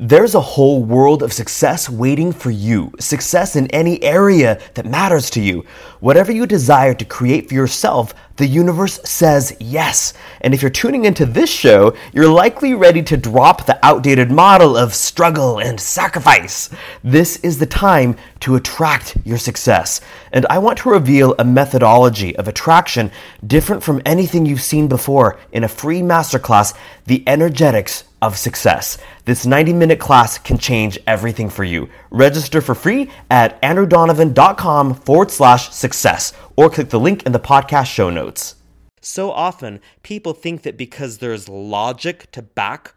There's 0.00 0.36
a 0.36 0.40
whole 0.40 0.84
world 0.84 1.24
of 1.24 1.32
success 1.32 1.90
waiting 1.90 2.30
for 2.30 2.52
you. 2.52 2.92
Success 3.00 3.56
in 3.56 3.66
any 3.72 4.00
area 4.00 4.60
that 4.74 4.86
matters 4.86 5.28
to 5.30 5.40
you. 5.40 5.64
Whatever 5.98 6.30
you 6.30 6.46
desire 6.46 6.94
to 6.94 7.04
create 7.04 7.48
for 7.48 7.54
yourself, 7.54 8.14
the 8.36 8.46
universe 8.46 9.00
says 9.02 9.56
yes. 9.58 10.14
And 10.40 10.54
if 10.54 10.62
you're 10.62 10.70
tuning 10.70 11.04
into 11.04 11.26
this 11.26 11.50
show, 11.50 11.96
you're 12.12 12.28
likely 12.28 12.74
ready 12.74 13.02
to 13.02 13.16
drop 13.16 13.66
the 13.66 13.84
outdated 13.84 14.30
model 14.30 14.76
of 14.76 14.94
struggle 14.94 15.58
and 15.58 15.80
sacrifice. 15.80 16.70
This 17.02 17.38
is 17.38 17.58
the 17.58 17.66
time 17.66 18.16
to 18.38 18.54
attract 18.54 19.16
your 19.24 19.38
success. 19.38 20.00
And 20.30 20.46
I 20.48 20.58
want 20.58 20.78
to 20.78 20.90
reveal 20.90 21.34
a 21.40 21.44
methodology 21.44 22.36
of 22.36 22.46
attraction 22.46 23.10
different 23.44 23.82
from 23.82 24.00
anything 24.06 24.46
you've 24.46 24.62
seen 24.62 24.86
before 24.86 25.40
in 25.50 25.64
a 25.64 25.68
free 25.68 26.02
masterclass, 26.02 26.72
The 27.06 27.24
Energetics 27.26 28.04
of 28.20 28.36
success. 28.36 28.98
This 29.24 29.46
90 29.46 29.72
minute 29.72 30.00
class 30.00 30.38
can 30.38 30.58
change 30.58 30.98
everything 31.06 31.48
for 31.50 31.64
you. 31.64 31.88
Register 32.10 32.60
for 32.60 32.74
free 32.74 33.10
at 33.30 33.60
andrewdonovan.com 33.62 34.94
forward 34.94 35.30
slash 35.30 35.70
success 35.70 36.32
or 36.56 36.70
click 36.70 36.90
the 36.90 37.00
link 37.00 37.24
in 37.24 37.32
the 37.32 37.38
podcast 37.38 37.86
show 37.86 38.10
notes. 38.10 38.56
So 39.00 39.30
often, 39.30 39.80
people 40.02 40.32
think 40.32 40.62
that 40.62 40.76
because 40.76 41.18
there's 41.18 41.48
logic 41.48 42.30
to 42.32 42.42
back 42.42 42.94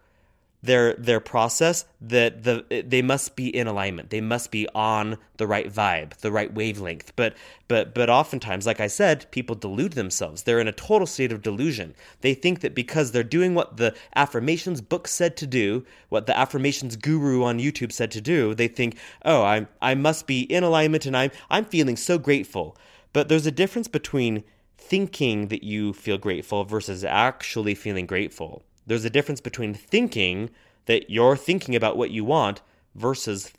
their 0.64 0.94
their 0.94 1.20
process 1.20 1.86
that 2.00 2.44
the 2.44 2.84
they 2.88 3.02
must 3.02 3.36
be 3.36 3.56
in 3.56 3.68
alignment. 3.68 4.10
They 4.10 4.22
must 4.22 4.52
be 4.52 4.68
on 4.76 5.18
the 5.38 5.48
right 5.48 5.72
vibe 5.72 6.16
the 6.18 6.32
right 6.32 6.54
wavelength. 6.54 7.14
But 7.16 7.36
but 7.68 7.96
but 7.96 8.10
oftentimes 8.10 8.66
like 8.68 8.80
i 8.80 8.88
said 8.88 9.26
people 9.32 9.56
delude 9.56 9.94
themselves. 9.94 10.44
They're 10.44 10.60
in 10.60 10.68
a 10.68 10.74
total 10.74 11.08
state 11.08 11.32
of 11.32 11.42
delusion. 11.42 11.96
They 12.22 12.34
think 12.34 12.62
that 12.62 12.76
because 12.76 13.12
they're 13.12 13.24
doing 13.24 13.56
what 13.56 13.78
the 13.78 13.96
affirmations 14.16 14.82
book 14.82 15.08
said 15.08 15.36
to 15.38 15.48
do 15.48 15.86
what 16.10 16.28
the 16.28 16.38
affirmations 16.38 16.96
guru 16.96 17.44
on 17.44 17.60
youtube 17.60 17.92
said 17.92 18.12
to 18.12 18.22
do 18.22 18.54
they 18.54 18.68
think 18.68 18.98
oh 19.26 19.42
i 19.44 19.66
i 19.82 19.96
must 19.96 20.28
be 20.28 20.42
in 20.42 20.64
alignment 20.64 21.06
and 21.06 21.18
i'm 21.18 21.32
i'm 21.50 21.66
feeling 21.66 21.98
so 21.98 22.18
grateful. 22.18 22.78
But 23.14 23.28
there's 23.28 23.46
a 23.46 23.52
difference 23.52 23.90
between 23.90 24.44
thinking 24.78 25.48
that 25.50 25.64
you 25.64 25.94
feel 25.94 26.18
grateful 26.18 26.64
versus 26.64 27.04
actually 27.04 27.76
feeling 27.76 28.06
grateful 28.06 28.64
there's 28.86 29.06
a 29.06 29.10
difference 29.10 29.42
between 29.42 29.74
thinking 29.74 30.50
that 30.86 31.10
you're 31.10 31.38
thinking 31.38 31.76
about 31.76 31.98
what 31.98 32.12
you 32.12 32.24
want 32.24 32.62
versus 32.96 33.52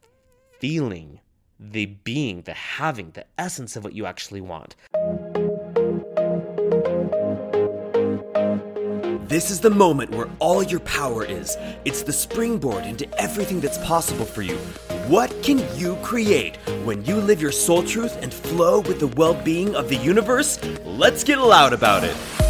feeling 0.58 1.20
the 1.58 1.86
being, 1.86 2.42
the 2.42 2.54
having, 2.54 3.12
the 3.12 3.24
essence 3.38 3.76
of 3.76 3.84
what 3.84 3.92
you 3.92 4.04
actually 4.04 4.40
want. 4.40 4.74
This 9.28 9.50
is 9.50 9.60
the 9.60 9.70
moment 9.70 10.10
where 10.10 10.28
all 10.40 10.62
your 10.62 10.80
power 10.80 11.24
is. 11.24 11.56
It's 11.86 12.02
the 12.02 12.12
springboard 12.12 12.84
into 12.84 13.08
everything 13.18 13.60
that's 13.60 13.78
possible 13.78 14.26
for 14.26 14.42
you. 14.42 14.56
What 15.08 15.42
can 15.42 15.58
you 15.78 15.96
create 16.02 16.56
when 16.84 17.04
you 17.06 17.16
live 17.16 17.40
your 17.40 17.52
soul 17.52 17.82
truth 17.82 18.18
and 18.22 18.34
flow 18.34 18.80
with 18.80 19.00
the 19.00 19.06
well 19.06 19.34
being 19.34 19.74
of 19.74 19.88
the 19.88 19.96
universe? 19.96 20.62
Let's 20.84 21.24
get 21.24 21.38
loud 21.38 21.72
about 21.72 22.04
it. 22.04 22.41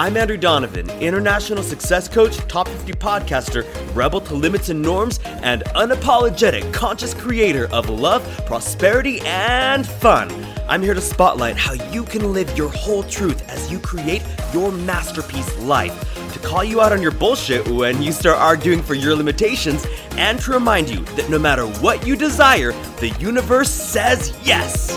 I'm 0.00 0.16
Andrew 0.16 0.38
Donovan, 0.38 0.88
international 0.92 1.62
success 1.62 2.08
coach, 2.08 2.38
top 2.48 2.66
50 2.68 2.92
podcaster, 2.94 3.66
rebel 3.94 4.22
to 4.22 4.34
limits 4.34 4.70
and 4.70 4.80
norms, 4.80 5.20
and 5.26 5.62
unapologetic 5.74 6.72
conscious 6.72 7.12
creator 7.12 7.68
of 7.70 7.90
love, 7.90 8.24
prosperity, 8.46 9.20
and 9.26 9.86
fun. 9.86 10.30
I'm 10.70 10.80
here 10.80 10.94
to 10.94 11.02
spotlight 11.02 11.58
how 11.58 11.74
you 11.92 12.04
can 12.04 12.32
live 12.32 12.56
your 12.56 12.70
whole 12.70 13.02
truth 13.02 13.46
as 13.50 13.70
you 13.70 13.78
create 13.78 14.22
your 14.54 14.72
masterpiece 14.72 15.54
life, 15.58 16.14
to 16.32 16.38
call 16.38 16.64
you 16.64 16.80
out 16.80 16.92
on 16.92 17.02
your 17.02 17.10
bullshit 17.10 17.68
when 17.68 18.00
you 18.00 18.12
start 18.12 18.38
arguing 18.38 18.82
for 18.82 18.94
your 18.94 19.14
limitations, 19.14 19.86
and 20.12 20.40
to 20.40 20.52
remind 20.52 20.88
you 20.88 21.00
that 21.16 21.28
no 21.28 21.38
matter 21.38 21.66
what 21.82 22.06
you 22.06 22.16
desire, 22.16 22.72
the 23.00 23.10
universe 23.20 23.70
says 23.70 24.34
yes. 24.44 24.96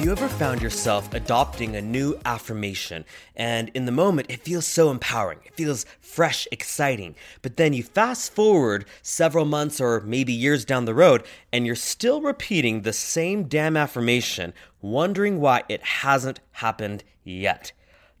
Have 0.00 0.06
you 0.06 0.12
ever 0.12 0.28
found 0.28 0.62
yourself 0.62 1.12
adopting 1.12 1.76
a 1.76 1.82
new 1.82 2.18
affirmation 2.24 3.04
and 3.36 3.70
in 3.74 3.84
the 3.84 3.92
moment 3.92 4.30
it 4.30 4.40
feels 4.40 4.66
so 4.66 4.90
empowering? 4.90 5.40
It 5.44 5.52
feels 5.52 5.84
fresh, 6.00 6.48
exciting. 6.50 7.16
But 7.42 7.58
then 7.58 7.74
you 7.74 7.82
fast 7.82 8.34
forward 8.34 8.86
several 9.02 9.44
months 9.44 9.78
or 9.78 10.00
maybe 10.00 10.32
years 10.32 10.64
down 10.64 10.86
the 10.86 10.94
road 10.94 11.24
and 11.52 11.66
you're 11.66 11.76
still 11.76 12.22
repeating 12.22 12.80
the 12.80 12.94
same 12.94 13.42
damn 13.42 13.76
affirmation, 13.76 14.54
wondering 14.80 15.38
why 15.38 15.64
it 15.68 15.82
hasn't 15.82 16.40
happened 16.52 17.04
yet. 17.22 17.72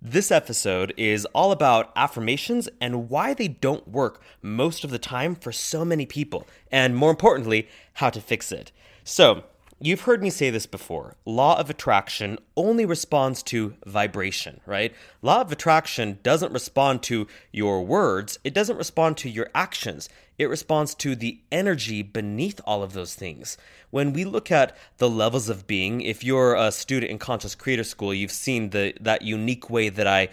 This 0.02 0.30
episode 0.30 0.92
is 0.98 1.24
all 1.34 1.50
about 1.50 1.92
affirmations 1.96 2.68
and 2.78 3.08
why 3.08 3.32
they 3.32 3.48
don't 3.48 3.88
work 3.88 4.20
most 4.42 4.84
of 4.84 4.90
the 4.90 4.98
time 4.98 5.34
for 5.34 5.50
so 5.50 5.86
many 5.86 6.04
people, 6.04 6.46
and 6.70 6.94
more 6.94 7.10
importantly, 7.10 7.68
how 7.94 8.10
to 8.10 8.20
fix 8.20 8.52
it. 8.52 8.70
So, 9.02 9.44
You've 9.82 10.02
heard 10.02 10.22
me 10.22 10.28
say 10.28 10.50
this 10.50 10.66
before. 10.66 11.16
Law 11.24 11.58
of 11.58 11.70
attraction 11.70 12.38
only 12.54 12.84
responds 12.84 13.42
to 13.44 13.76
vibration, 13.86 14.60
right? 14.66 14.94
Law 15.22 15.40
of 15.40 15.50
attraction 15.50 16.18
doesn't 16.22 16.52
respond 16.52 17.02
to 17.04 17.26
your 17.50 17.82
words, 17.82 18.38
it 18.44 18.52
doesn't 18.52 18.76
respond 18.76 19.16
to 19.18 19.30
your 19.30 19.48
actions. 19.54 20.10
It 20.36 20.50
responds 20.50 20.94
to 20.96 21.14
the 21.14 21.40
energy 21.50 22.02
beneath 22.02 22.60
all 22.66 22.82
of 22.82 22.92
those 22.92 23.14
things. 23.14 23.56
When 23.90 24.12
we 24.12 24.24
look 24.24 24.50
at 24.50 24.76
the 24.98 25.08
levels 25.08 25.48
of 25.48 25.66
being, 25.66 26.02
if 26.02 26.22
you're 26.22 26.54
a 26.54 26.72
student 26.72 27.10
in 27.10 27.18
Conscious 27.18 27.54
Creator 27.54 27.84
School, 27.84 28.12
you've 28.12 28.32
seen 28.32 28.70
the 28.70 28.94
that 29.00 29.22
unique 29.22 29.70
way 29.70 29.88
that 29.88 30.06
I 30.06 30.28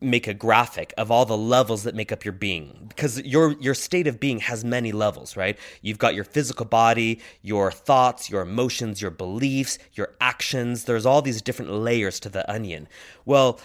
make 0.00 0.26
a 0.26 0.34
graphic 0.34 0.94
of 0.96 1.10
all 1.10 1.24
the 1.24 1.36
levels 1.36 1.82
that 1.82 1.94
make 1.94 2.12
up 2.12 2.24
your 2.24 2.32
being. 2.32 2.86
Because 2.88 3.20
your 3.22 3.52
your 3.60 3.74
state 3.74 4.06
of 4.06 4.20
being 4.20 4.40
has 4.40 4.64
many 4.64 4.92
levels 4.92 5.36
right? 5.36 5.58
You've 5.82 5.98
got 5.98 6.14
your 6.14 6.24
physical 6.24 6.66
body 6.66 7.20
your 7.42 7.70
thoughts 7.70 8.30
your 8.30 8.42
emotions 8.42 9.02
your 9.02 9.10
beliefs 9.10 9.78
your 9.94 10.14
actions. 10.20 10.84
There's 10.84 11.06
all 11.06 11.22
these 11.22 11.42
different 11.42 11.72
layers 11.72 12.20
to 12.20 12.28
the 12.28 12.50
onion. 12.50 12.88
Well 13.24 13.60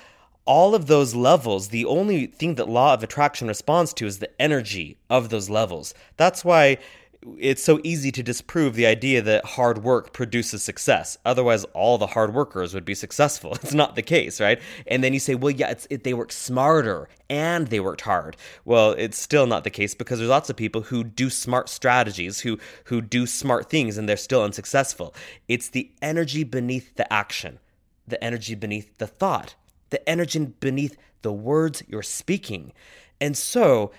all 0.46 0.76
of 0.76 0.88
those 0.88 1.16
levels 1.16 1.70
the 1.70 1.86
only 1.86 2.28
thing 2.28 2.56
that 2.56 2.70
law 2.70 2.94
of 2.94 3.04
attraction 3.04 3.48
responds 3.48 3.94
to 3.94 4.06
is 4.06 4.20
the 4.20 4.42
energy 4.42 4.98
of 5.10 5.30
those 5.30 5.50
levels. 5.50 5.94
That's 6.18 6.44
why 6.44 6.80
it's 7.38 7.64
so 7.64 7.80
easy 7.84 8.12
to 8.12 8.22
disprove 8.22 8.76
the 8.76 8.86
idea 8.86 9.22
that 9.22 9.46
hard 9.46 9.84
work 9.84 10.14
produces 10.14 10.62
success. 10.64 11.18
Otherwise, 11.26 11.64
all 11.74 11.98
the 11.98 12.08
hard 12.08 12.34
workers 12.34 12.74
would 12.74 12.86
be 12.86 12.96
successful. 12.96 13.58
It's 13.66 13.74
not 13.74 13.96
the 13.96 14.04
case, 14.04 14.40
right? 14.40 14.62
And 14.86 15.04
then 15.04 15.14
you 15.14 15.20
say, 15.20 15.34
well, 15.34 15.50
yeah, 15.50 15.74
it, 15.90 16.04
they 16.04 16.14
worked 16.14 16.34
smarter 16.34 17.10
and 17.30 17.68
they 17.68 17.80
worked 17.80 18.02
hard. 18.02 18.38
Well, 18.64 18.92
it's 18.92 19.18
still 19.18 19.48
not 19.48 19.64
the 19.64 19.72
case 19.72 19.96
because 19.96 20.20
there's 20.20 20.30
lots 20.30 20.52
of 20.52 20.56
people 20.56 20.82
who 20.82 21.04
do 21.04 21.32
smart 21.32 21.68
strategies, 21.68 22.42
who 22.42 22.60
who 22.86 23.02
do 23.02 23.26
smart 23.26 23.70
things, 23.70 23.98
and 23.98 24.08
they're 24.08 24.18
still 24.18 24.44
unsuccessful. 24.44 25.16
It's 25.48 25.70
the 25.70 25.92
energy 26.02 26.44
beneath 26.44 26.96
the 26.96 27.12
action, 27.12 27.58
the 28.08 28.24
energy 28.24 28.54
beneath 28.54 28.96
the 29.00 29.08
thought, 29.08 29.56
the 29.90 30.08
energy 30.08 30.46
beneath 30.60 30.96
the 31.24 31.34
words 31.34 31.82
you're 31.88 32.04
speaking, 32.04 32.72
and 33.20 33.36
so 33.36 33.92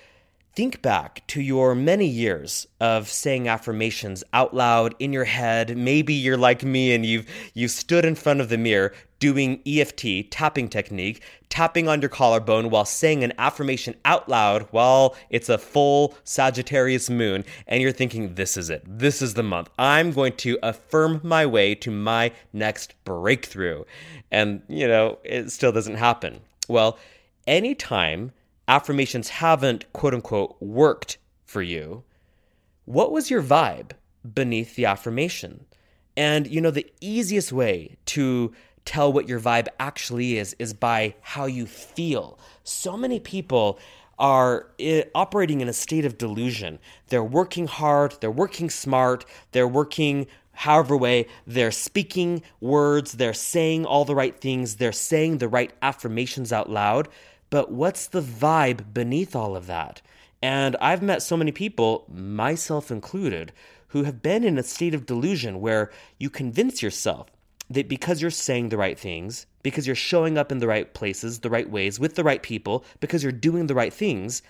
Think 0.56 0.81
back 0.81 1.22
to 1.27 1.43
your 1.43 1.75
many 1.75 2.06
years 2.06 2.67
of 2.81 3.11
saying 3.11 3.47
affirmations 3.47 4.25
out 4.33 4.55
loud 4.55 4.94
in 4.99 5.12
your 5.12 5.27
head. 5.27 5.77
Maybe 5.77 6.15
you're 6.15 6.39
like 6.39 6.65
me 6.65 6.94
and 6.94 7.05
you've 7.05 7.27
you 7.53 7.69
stood 7.69 8.06
in 8.06 8.15
front 8.15 8.41
of 8.41 8.49
the 8.49 8.56
mirror 8.56 8.95
doing 9.19 9.61
EFT 9.66 10.31
tapping 10.31 10.71
technique, 10.71 11.22
tapping 11.50 11.89
on 11.89 12.00
your 12.00 12.09
collarbone 12.09 12.71
while 12.71 12.87
saying 12.87 13.22
an 13.22 13.34
affirmation 13.37 13.97
out 14.06 14.31
loud 14.31 14.62
while 14.71 15.15
it's 15.28 15.50
a 15.50 15.59
full 15.59 16.15
Sagittarius 16.25 17.11
moon 17.11 17.45
and 17.66 17.83
you're 17.83 17.93
thinking 17.93 18.34
this 18.34 18.56
is 18.56 18.71
it. 18.71 18.83
This 18.87 19.21
is 19.21 19.34
the 19.34 19.43
month. 19.43 19.69
I'm 19.78 20.11
going 20.11 20.37
to 20.37 20.59
affirm 20.62 21.21
my 21.22 21.45
way 21.45 21.75
to 21.75 21.91
my 21.91 22.33
next 22.55 22.95
breakthrough. 23.05 23.84
And 24.31 24.62
you 24.69 24.89
know, 24.89 25.19
it 25.22 25.50
still 25.50 25.72
doesn't 25.72 25.97
happen. 25.97 26.41
Well, 26.66 26.99
anytime 27.47 28.33
affirmations 28.69 29.28
haven't 29.28 29.91
quote 29.93 30.15
unquote 30.15 30.56
worked 30.60 31.18
for 31.45 31.63
you, 31.63 32.04
what 32.84 33.13
was 33.13 33.30
your 33.30 33.42
vibe 33.42 33.92
beneath 34.34 34.74
the 34.74 34.86
affirmation? 34.86 35.66
And 36.16 36.47
you 36.47 36.60
know, 36.60 36.71
the 36.71 36.91
easiest 37.01 37.53
way 37.53 37.97
to 38.07 38.53
tell 38.84 39.13
what 39.13 39.28
your 39.28 39.41
vibe 39.41 39.68
actually 39.78 40.39
is 40.39 40.57
is 40.59 40.72
by 40.72 41.15
how 41.21 41.47
you 41.47 41.66
feel. 41.66 42.39
So 42.65 42.97
many 42.97 43.21
people 43.21 43.78
are 44.18 44.71
eh, 44.78 45.03
operating 45.15 45.60
in 45.60 45.68
a 45.68 45.72
state 45.72 46.04
of 46.04 46.16
delusion. 46.16 46.78
They're 47.09 47.22
working 47.22 47.66
hard, 47.66 48.16
they're 48.21 48.30
working 48.30 48.71
smart, 48.71 49.27
they're 49.53 49.68
working 49.68 50.27
however 50.53 50.97
way, 50.97 51.27
they're 51.47 51.71
speaking 51.71 52.42
words, 52.60 53.13
they're 53.13 53.34
saying 53.34 53.84
all 53.84 54.07
the 54.07 54.15
right 54.15 54.41
things, 54.41 54.77
they're 54.77 54.92
saying 54.92 55.36
the 55.39 55.48
right 55.48 55.71
affirmations 55.83 56.51
out 56.51 56.71
loud, 56.71 57.09
but 57.56 57.70
what's 57.70 58.08
the 58.08 58.20
vibe 58.20 58.92
beneath 58.92 59.34
all 59.34 59.56
of 59.56 59.66
that? 59.66 60.03
And 60.42 60.76
I've 60.78 61.00
met 61.00 61.22
so 61.22 61.38
many 61.38 61.53
people, 61.53 62.04
myself 62.12 62.91
included, 62.91 63.50
who 63.88 64.03
have 64.03 64.20
been 64.20 64.44
in 64.44 64.58
a 64.58 64.62
state 64.62 64.94
of 64.94 65.06
delusion 65.06 65.62
where 65.62 65.91
you 66.18 66.28
convince 66.28 66.82
yourself 66.82 67.28
that 67.70 67.88
because 67.88 68.20
you're 68.20 68.30
saying 68.30 68.68
the 68.68 68.76
right 68.76 68.98
things, 68.98 69.47
because 69.62 69.86
you're 69.86 69.97
showing 69.97 70.36
up 70.36 70.53
in 70.53 70.58
the 70.58 70.66
right 70.66 70.92
places, 70.92 71.38
the 71.38 71.48
right 71.48 71.70
ways, 71.70 71.98
with 71.98 72.14
the 72.14 72.24
right 72.24 72.42
people, 72.42 72.84
because 73.00 73.22
you're 73.22 73.32
doing 73.32 73.68
the 73.68 73.74
right 73.74 73.94
things, 73.94 74.42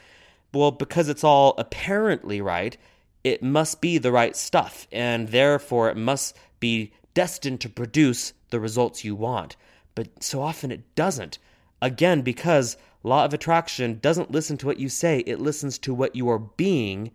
well, 0.52 0.72
because 0.72 1.08
it's 1.08 1.22
all 1.22 1.54
apparently 1.58 2.40
right, 2.40 2.76
it 3.22 3.40
must 3.40 3.80
be 3.80 3.98
the 3.98 4.10
right 4.10 4.34
stuff, 4.34 4.88
and 4.90 5.28
therefore 5.28 5.90
it 5.90 5.96
must 5.96 6.36
be 6.58 6.92
destined 7.14 7.60
to 7.60 7.68
produce 7.68 8.32
the 8.50 8.58
results 8.58 9.04
you 9.04 9.14
want. 9.14 9.54
But 9.94 10.24
so 10.24 10.42
often 10.42 10.72
it 10.72 10.92
doesn't. 10.96 11.38
Again, 11.82 12.22
because 12.22 12.76
law 13.06 13.24
of 13.24 13.32
attraction 13.32 13.98
doesn't 14.00 14.32
listen 14.32 14.56
to 14.58 14.66
what 14.66 14.80
you 14.80 14.88
say, 14.88 15.20
it 15.20 15.40
listens 15.40 15.78
to 15.78 15.94
what 15.94 16.16
you 16.16 16.28
are 16.28 16.38
being 16.38 17.12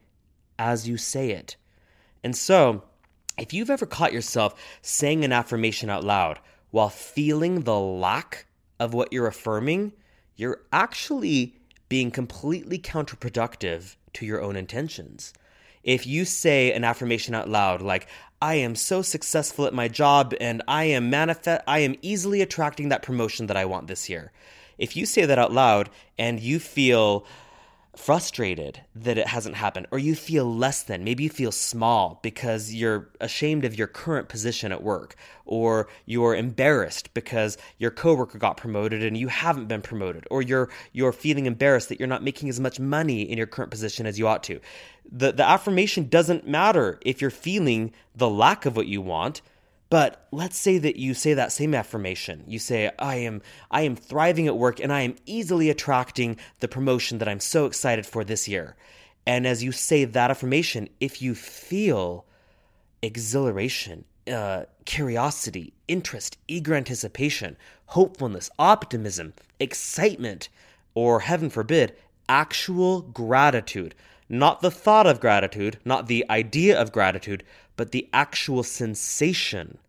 as 0.58 0.88
you 0.88 0.98
say 0.98 1.32
it. 1.32 1.56
And 2.24 2.36
so, 2.36 2.84
if 3.38 3.54
you've 3.54 3.70
ever 3.70 3.86
caught 3.86 4.14
yourself 4.14 4.54
saying 4.82 5.26
an 5.26 5.34
affirmation 5.34 5.90
out 5.90 6.04
loud 6.04 6.40
while 6.70 6.90
feeling 6.90 7.62
the 7.62 7.80
lack 7.80 8.46
of 8.80 8.94
what 8.94 9.12
you're 9.12 9.28
affirming, 9.28 9.92
you're 10.36 10.62
actually 10.72 11.56
being 11.90 12.10
completely 12.10 12.80
counterproductive 12.80 13.96
to 14.14 14.26
your 14.26 14.42
own 14.42 14.56
intentions. 14.56 15.34
If 15.84 16.06
you 16.08 16.26
say 16.26 16.72
an 16.72 16.84
affirmation 16.84 17.36
out 17.36 17.50
loud 17.50 17.82
like, 17.82 18.08
I 18.42 18.56
am 18.56 18.76
so 18.76 19.02
successful 19.02 19.66
at 19.66 19.74
my 19.74 19.88
job 19.88 20.34
and 20.40 20.64
I 20.68 20.86
am 20.86 21.10
manifest 21.10 21.64
I 21.68 21.80
am 21.80 21.96
easily 22.02 22.42
attracting 22.42 22.90
that 22.90 23.04
promotion 23.04 23.48
that 23.48 23.58
I 23.58 23.66
want 23.66 23.88
this 23.88 24.10
year. 24.10 24.32
If 24.82 24.98
you 24.98 25.06
say 25.06 25.26
that 25.26 25.40
out 25.40 25.54
loud 25.54 25.90
and 26.18 26.40
you 26.40 26.60
feel 26.60 27.26
frustrated 27.96 28.82
that 28.96 29.18
it 29.18 29.28
hasn't 29.28 29.56
happened, 29.56 29.88
or 29.92 30.00
you 30.00 30.16
feel 30.16 30.46
less 30.46 30.84
than. 30.84 31.04
Maybe 31.04 31.24
you 31.24 31.30
feel 31.30 31.52
small 31.52 32.20
because 32.24 32.74
you're 32.74 33.10
ashamed 33.20 33.66
of 33.66 33.78
your 33.78 33.88
current 33.88 34.30
position 34.30 34.72
at 34.72 34.82
work, 34.82 35.16
or 35.46 35.88
you're 36.06 36.36
embarrassed 36.36 37.14
because 37.14 37.58
your 37.78 37.92
coworker 37.92 38.38
got 38.38 38.58
promoted 38.58 39.04
and 39.04 39.18
you 39.18 39.28
haven't 39.28 39.68
been 39.68 39.82
promoted, 39.82 40.26
or 40.32 40.42
you're 40.42 40.70
you're 40.94 41.12
feeling 41.12 41.46
embarrassed 41.46 41.90
that 41.90 42.00
you're 42.00 42.08
not 42.08 42.24
making 42.24 42.50
as 42.50 42.60
much 42.60 42.80
money 42.80 43.22
in 43.24 43.38
your 43.38 43.48
current 43.48 43.72
position 43.72 44.06
as 44.06 44.18
you 44.18 44.28
ought 44.28 44.44
to. 44.44 44.60
The 45.12 45.34
the 45.34 45.48
affirmation 45.48 46.08
doesn't 46.08 46.48
matter 46.48 46.98
if 47.06 47.20
you're 47.20 47.30
feeling 47.30 47.92
the 48.16 48.30
lack 48.30 48.66
of 48.66 48.76
what 48.76 48.88
you 48.88 49.02
want 49.02 49.42
but 49.92 50.26
let's 50.32 50.58
say 50.58 50.78
that 50.78 50.96
you 50.96 51.14
say 51.14 51.34
that 51.34 51.52
same 51.52 51.76
affirmation. 51.76 52.46
You 52.48 52.60
say, 52.60 52.92
I 52.98 53.18
am, 53.18 53.42
I 53.70 53.82
am 53.82 53.98
thriving 53.98 54.48
at 54.48 54.58
work 54.58 54.80
and 54.80 54.92
I 54.92 55.02
am 55.02 55.18
easily 55.26 55.70
attracting 55.70 56.38
the 56.62 56.70
promotion 56.70 57.18
that 57.18 57.28
I'm 57.28 57.42
so 57.42 57.66
excited 57.66 58.06
for 58.06 58.24
this 58.24 58.48
year. 58.48 58.78
And 59.28 59.46
as 59.46 59.66
you 59.66 59.74
say 59.74 60.06
that 60.06 60.32
affirmation, 60.32 60.88
if 61.02 61.22
you 61.22 61.36
feel 61.36 62.26
exhilaration, 63.02 64.06
uh, 64.32 64.64
curiosity, 64.86 65.74
interest, 65.90 66.38
eager 66.48 66.74
anticipation, 66.74 67.58
hopefulness, 67.88 68.50
optimism, 68.58 69.34
excitement, 69.60 70.48
or 70.94 71.20
heaven 71.20 71.50
forbid, 71.50 71.94
actual 72.30 73.02
gratitude, 73.02 73.94
not 74.30 74.62
the 74.62 74.72
thought 74.72 75.06
of 75.06 75.20
gratitude, 75.20 75.80
not 75.84 76.08
the 76.08 76.26
idea 76.30 76.80
of 76.80 76.94
gratitude, 76.94 77.44
but 77.82 77.90
the 77.90 78.08
actual 78.14 78.62
sensation 78.62 79.80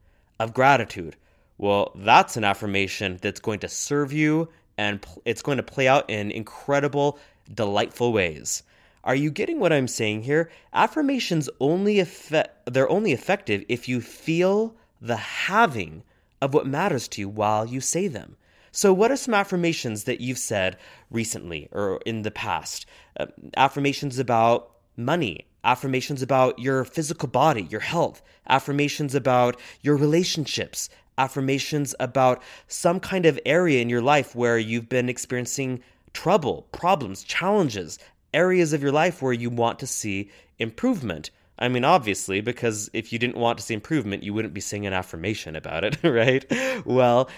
of 0.40 0.54
gratitude. 0.54 1.14
Well, 1.58 1.92
that's 1.94 2.38
an 2.38 2.42
affirmation 2.42 3.18
that's 3.20 3.38
going 3.38 3.58
to 3.58 3.68
serve 3.68 4.14
you 4.14 4.48
and 4.78 5.04
it's 5.26 5.42
going 5.42 5.58
to 5.58 5.62
play 5.62 5.88
out 5.88 6.08
in 6.08 6.30
incredible, 6.30 7.18
delightful 7.52 8.10
ways. 8.10 8.62
Are 9.04 9.14
you 9.14 9.30
getting 9.30 9.60
what 9.60 9.74
I'm 9.74 9.88
saying 9.88 10.22
here? 10.22 10.50
Affirmations 10.72 11.50
only 11.60 12.00
effect, 12.00 12.72
they're 12.72 12.88
only 12.88 13.12
effective 13.12 13.62
if 13.68 13.90
you 13.90 14.00
feel 14.00 14.74
the 15.02 15.16
having 15.16 16.02
of 16.40 16.54
what 16.54 16.66
matters 16.66 17.06
to 17.08 17.20
you 17.20 17.28
while 17.28 17.66
you 17.66 17.82
say 17.82 18.08
them. 18.08 18.36
So, 18.70 18.94
what 18.94 19.10
are 19.10 19.18
some 19.18 19.34
affirmations 19.34 20.04
that 20.04 20.22
you've 20.22 20.38
said 20.38 20.78
recently 21.10 21.68
or 21.72 22.00
in 22.06 22.22
the 22.22 22.30
past? 22.30 22.86
Uh, 23.20 23.26
affirmations 23.54 24.18
about 24.18 24.70
money, 24.96 25.44
affirmations 25.64 26.22
about 26.22 26.58
your 26.58 26.84
physical 26.84 27.28
body, 27.28 27.62
your 27.70 27.80
health, 27.80 28.22
affirmations 28.48 29.14
about 29.14 29.58
your 29.82 29.96
relationships, 29.96 30.88
affirmations 31.18 31.94
about 32.00 32.42
some 32.68 32.98
kind 33.00 33.26
of 33.26 33.38
area 33.44 33.80
in 33.80 33.88
your 33.88 34.02
life 34.02 34.34
where 34.34 34.58
you've 34.58 34.88
been 34.88 35.08
experiencing 35.08 35.82
trouble, 36.12 36.66
problems, 36.72 37.22
challenges, 37.24 37.98
areas 38.34 38.72
of 38.72 38.82
your 38.82 38.92
life 38.92 39.22
where 39.22 39.32
you 39.32 39.50
want 39.50 39.78
to 39.78 39.86
see 39.86 40.30
improvement. 40.58 41.30
I 41.58 41.68
mean, 41.68 41.84
obviously, 41.84 42.40
because 42.40 42.90
if 42.92 43.12
you 43.12 43.18
didn't 43.18 43.36
want 43.36 43.58
to 43.58 43.64
see 43.64 43.74
improvement, 43.74 44.22
you 44.22 44.34
wouldn't 44.34 44.54
be 44.54 44.60
saying 44.60 44.86
an 44.86 44.92
affirmation 44.92 45.54
about 45.54 45.84
it, 45.84 45.98
right? 46.02 46.44
Well, 46.84 47.28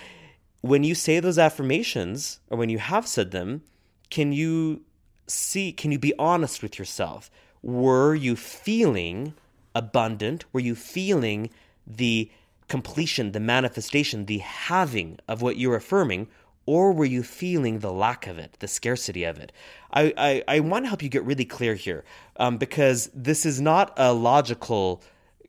when 0.61 0.83
you 0.83 0.95
say 0.95 1.21
those 1.21 1.39
affirmations, 1.39 2.41
or 2.49 2.57
when 2.57 2.71
you 2.71 2.79
have 2.79 3.07
said 3.07 3.33
them, 3.33 3.63
can 4.09 4.33
you 4.33 4.83
see, 5.27 5.73
can 5.73 5.93
you 5.93 5.99
be 5.99 6.15
honest 6.19 6.63
with 6.63 6.79
yourself? 6.79 7.31
Were 7.65 8.15
you 8.15 8.37
feeling 8.37 9.33
abundant? 9.75 10.45
Were 10.53 10.61
you 10.61 10.75
feeling 10.75 11.49
the 11.87 12.31
completion, 12.69 13.33
the 13.33 13.41
manifestation, 13.41 14.27
the 14.27 14.39
having 14.39 15.19
of 15.27 15.41
what 15.41 15.57
you're 15.57 15.75
affirming? 15.75 16.29
Or 16.67 16.93
were 16.93 17.07
you 17.07 17.23
feeling 17.23 17.79
the 17.79 17.93
lack 17.93 18.27
of 18.27 18.39
it, 18.39 18.57
the 18.59 18.69
scarcity 18.69 19.25
of 19.25 19.39
it? 19.39 19.51
I, 19.93 20.13
I, 20.17 20.57
I 20.57 20.61
want 20.61 20.85
to 20.85 20.89
help 20.89 21.03
you 21.03 21.09
get 21.09 21.25
really 21.25 21.47
clear 21.47 21.75
here 21.75 22.05
um, 22.37 22.59
because 22.59 23.11
this 23.15 23.47
is 23.47 23.63
not 23.63 23.95
a 23.97 24.13
logical 24.13 25.03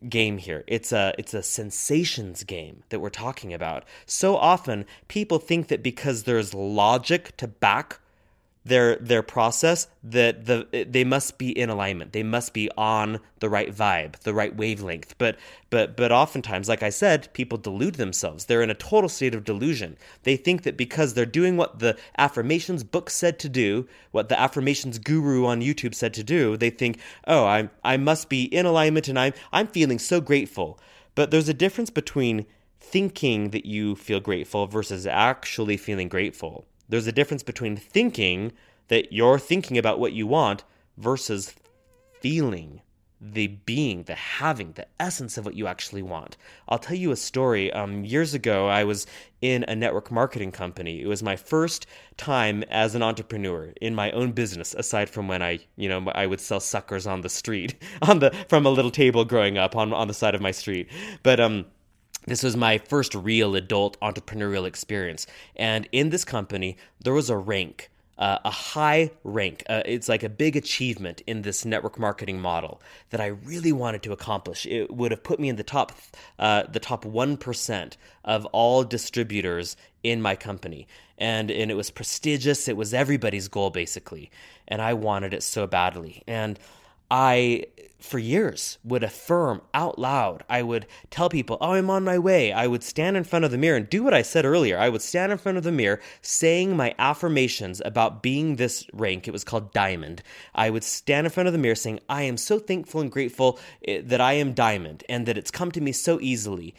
game 0.08 0.38
here. 0.38 0.64
It's 0.68 0.92
a 0.92 1.14
it's 1.18 1.34
a 1.34 1.44
sensations 1.44 2.44
game 2.44 2.84
that 2.90 3.00
we're 3.00 3.10
talking 3.10 3.54
about. 3.54 3.84
So 4.06 4.38
often 4.38 4.86
people 5.08 5.40
think 5.40 5.68
that 5.68 5.84
because 5.84 6.24
there's 6.24 6.54
logic 6.54 7.36
to 7.38 7.48
back 7.48 8.00
their 8.66 8.96
their 8.96 9.22
process 9.22 9.88
that 10.04 10.46
the 10.46 10.88
they 10.90 11.04
must 11.04 11.38
be 11.38 11.58
in 11.58 11.70
alignment. 11.70 12.14
They 12.14 12.24
must 12.24 12.52
be 12.52 12.70
on 12.76 13.20
the 13.40 13.48
right 13.48 13.74
vibe 13.74 14.18
the 14.22 14.34
right 14.34 14.56
wavelength. 14.56 15.16
But 15.20 15.38
but 15.70 15.96
but 15.96 16.12
oftentimes 16.12 16.68
like 16.68 16.82
i 16.82 16.90
said 16.90 17.32
people 17.34 17.60
delude 17.60 17.96
themselves. 17.96 18.46
They're 18.46 18.64
in 18.64 18.72
a 18.72 18.76
total 18.76 19.08
state 19.08 19.36
of 19.36 19.44
delusion. 19.44 19.98
They 20.24 20.36
think 20.36 20.64
that 20.64 20.78
because 20.78 21.14
they're 21.14 21.26
doing 21.28 21.58
what 21.58 21.80
the 21.80 21.96
affirmations 22.18 22.84
book 22.84 23.10
said 23.10 23.38
to 23.40 23.50
do 23.50 23.88
what 24.12 24.30
the 24.30 24.40
affirmations 24.40 24.98
guru 24.98 25.46
on 25.46 25.62
youtube 25.62 25.94
said 25.94 26.14
to 26.16 26.24
do 26.24 26.58
they 26.58 26.70
think 26.72 27.00
oh 27.28 27.46
i 27.46 27.70
i 27.84 27.98
must 27.98 28.30
be 28.30 28.44
in 28.46 28.66
alignment 28.66 29.08
and 29.08 29.20
i'm 29.20 29.34
i'm 29.54 29.68
feeling 29.68 30.00
so 30.00 30.20
grateful. 30.20 30.80
But 31.14 31.32
there's 31.32 31.48
a 31.48 31.54
difference 31.54 31.90
between 31.90 32.46
thinking 32.80 33.52
that 33.52 33.66
you 33.66 33.96
feel 33.96 34.20
grateful 34.20 34.68
versus 34.68 35.08
actually 35.08 35.78
feeling 35.78 36.10
grateful 36.10 36.66
there's 36.90 37.08
a 37.08 37.12
difference 37.12 37.44
between 37.44 37.76
thinking 37.76 38.52
that 38.88 39.12
you're 39.12 39.40
thinking 39.40 39.78
about 39.78 40.00
what 40.00 40.14
you 40.14 40.28
want 40.28 40.64
versus 40.98 41.56
feeling 42.22 42.82
the 43.22 43.48
being, 43.48 44.04
the 44.04 44.16
having, 44.16 44.74
the 44.74 44.86
essence 45.00 45.38
of 45.38 45.46
what 45.46 45.56
you 45.56 45.68
actually 45.68 46.02
want. 46.02 46.38
I'll 46.68 46.78
tell 46.78 46.98
you 46.98 47.12
a 47.12 47.16
story. 47.16 47.72
Um, 47.72 48.04
years 48.04 48.34
ago, 48.34 48.68
I 48.68 48.84
was 48.84 49.08
in 49.42 49.64
a 49.68 49.76
network 49.76 50.12
marketing 50.12 50.52
company. 50.52 51.02
It 51.02 51.08
was 51.08 51.24
my 51.24 51.36
first 51.36 51.88
time 52.18 52.64
as 52.70 52.94
an 52.94 53.02
entrepreneur 53.02 53.74
in 53.82 53.96
my 53.96 54.12
own 54.12 54.34
business, 54.34 54.74
aside 54.74 55.10
from 55.10 55.28
when 55.28 55.42
I, 55.42 55.60
you 55.76 55.88
know, 55.88 56.12
I 56.14 56.28
would 56.28 56.42
sell 56.42 56.60
suckers 56.60 57.08
on 57.08 57.22
the 57.22 57.30
street, 57.30 57.76
on 58.02 58.20
the 58.20 58.32
from 58.50 58.66
a 58.66 58.70
little 58.70 58.92
table 58.92 59.26
growing 59.26 59.58
up 59.58 59.76
on 59.76 59.94
on 59.94 60.08
the 60.08 60.14
side 60.14 60.36
of 60.36 60.42
my 60.42 60.52
street. 60.52 60.90
But 61.24 61.40
um, 61.40 61.66
this 62.28 62.44
was 62.44 62.56
my 62.56 62.78
first 62.78 63.16
real 63.16 63.56
adult 63.56 64.00
entrepreneurial 64.00 64.66
experience. 64.66 65.28
And 65.56 65.88
in 65.92 66.10
this 66.10 66.26
company, 66.26 66.78
there 67.04 67.14
was 67.14 67.30
a 67.30 67.38
rank, 67.38 67.90
uh, 68.18 68.40
a 68.44 68.50
high 68.50 69.12
rank. 69.24 69.64
Uh, 69.70 69.84
it's 69.86 70.10
like 70.10 70.24
a 70.24 70.30
big 70.30 70.56
achievement 70.56 71.22
in 71.28 71.42
this 71.42 71.66
network 71.66 72.00
marketing 72.00 72.40
model 72.40 72.82
that 73.10 73.22
I 73.22 73.28
really 73.28 73.72
wanted 73.72 74.04
to 74.04 74.12
accomplish. 74.12 74.66
It 74.66 74.92
would 74.92 75.12
have 75.12 75.24
put 75.24 75.40
me 75.40 75.50
in 75.50 75.56
the 75.56 75.64
top, 75.64 75.92
uh, 76.40 76.64
the 76.64 76.80
top 76.80 77.06
one 77.06 77.38
percent 77.38 77.98
of 78.24 78.46
all 78.48 78.84
distributors 78.84 79.78
in 80.04 80.22
my 80.22 80.36
company, 80.36 80.88
and 81.18 81.52
and 81.52 81.72
it 81.72 81.76
was 81.76 81.90
prestigious. 81.90 82.68
It 82.68 82.78
was 82.78 82.94
everybody's 82.94 83.48
goal 83.48 83.70
basically, 83.70 84.32
and 84.68 84.82
I 84.82 84.94
wanted 84.94 85.34
it 85.34 85.44
so 85.44 85.68
badly. 85.68 86.24
And 86.28 86.60
I, 87.10 87.66
for 88.00 88.20
years, 88.20 88.78
would 88.84 89.04
affirm 89.04 89.62
out 89.74 90.00
loud. 90.00 90.44
I 90.50 90.64
would 90.64 90.86
tell 91.12 91.30
people, 91.30 91.58
Oh, 91.62 91.74
I'm 91.74 91.90
on 91.90 92.04
my 92.04 92.18
way. 92.18 92.52
I 92.52 92.68
would 92.68 92.84
stand 92.84 93.16
in 93.18 93.24
front 93.24 93.46
of 93.46 93.52
the 93.52 93.58
mirror 93.58 93.78
and 93.78 93.90
do 93.90 94.04
what 94.04 94.14
I 94.14 94.22
said 94.22 94.46
earlier. 94.46 94.78
I 94.78 94.90
would 94.90 95.02
stand 95.02 95.32
in 95.32 95.38
front 95.38 95.58
of 95.58 95.64
the 95.64 95.72
mirror 95.72 96.02
saying 96.22 96.76
my 96.76 96.96
affirmations 96.98 97.82
about 97.86 98.24
being 98.24 98.56
this 98.56 98.88
rank. 98.94 99.28
It 99.28 99.32
was 99.32 99.44
called 99.44 99.74
Diamond. 99.74 100.24
I 100.54 100.70
would 100.70 100.84
stand 100.84 101.28
in 101.28 101.32
front 101.32 101.48
of 101.48 101.54
the 101.54 101.60
mirror 101.60 101.76
saying, 101.76 102.00
I 102.10 102.24
am 102.24 102.38
so 102.38 102.60
thankful 102.60 103.02
and 103.02 103.12
grateful 103.12 103.60
eh, 103.88 104.02
that 104.04 104.22
I 104.22 104.34
am 104.34 104.54
Diamond 104.54 105.04
and 105.08 105.26
that 105.26 105.38
it's 105.38 105.52
come 105.52 105.72
to 105.72 105.82
me 105.82 105.92
so 105.92 106.20
easily. 106.22 106.74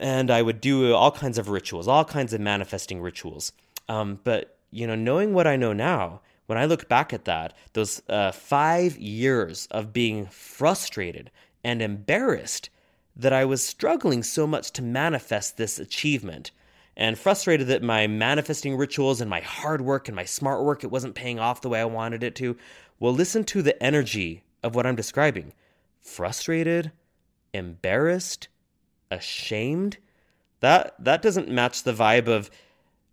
And 0.00 0.30
I 0.30 0.42
would 0.42 0.60
do 0.60 0.94
all 0.94 1.10
kinds 1.10 1.38
of 1.38 1.48
rituals, 1.48 1.88
all 1.88 2.04
kinds 2.04 2.32
of 2.32 2.40
manifesting 2.40 3.00
rituals. 3.00 3.52
Um, 3.88 4.20
but, 4.22 4.56
you 4.70 4.86
know, 4.86 4.94
knowing 4.94 5.34
what 5.34 5.48
I 5.48 5.56
know 5.56 5.72
now, 5.72 6.20
when 6.48 6.58
I 6.58 6.64
look 6.64 6.88
back 6.88 7.12
at 7.12 7.26
that, 7.26 7.54
those 7.74 8.00
uh, 8.08 8.32
five 8.32 8.96
years 8.96 9.68
of 9.70 9.92
being 9.92 10.26
frustrated 10.26 11.30
and 11.62 11.82
embarrassed 11.82 12.70
that 13.14 13.34
I 13.34 13.44
was 13.44 13.62
struggling 13.62 14.22
so 14.22 14.46
much 14.46 14.70
to 14.72 14.82
manifest 14.82 15.56
this 15.58 15.78
achievement. 15.78 16.50
and 16.96 17.16
frustrated 17.16 17.68
that 17.68 17.82
my 17.82 18.06
manifesting 18.08 18.76
rituals 18.76 19.20
and 19.20 19.30
my 19.30 19.40
hard 19.40 19.80
work 19.80 20.08
and 20.08 20.16
my 20.16 20.24
smart 20.24 20.64
work 20.64 20.82
it 20.82 20.90
wasn't 20.90 21.14
paying 21.14 21.38
off 21.38 21.60
the 21.60 21.68
way 21.68 21.80
I 21.80 21.84
wanted 21.84 22.24
it 22.24 22.34
to. 22.36 22.56
Well, 22.98 23.12
listen 23.12 23.44
to 23.44 23.62
the 23.62 23.80
energy 23.80 24.42
of 24.64 24.74
what 24.74 24.86
I'm 24.86 24.96
describing. 24.96 25.52
Frustrated, 26.00 26.90
embarrassed, 27.54 28.48
ashamed. 29.10 29.98
That 30.60 30.94
that 30.98 31.22
doesn't 31.22 31.48
match 31.48 31.84
the 31.84 31.92
vibe 31.92 32.26
of 32.26 32.50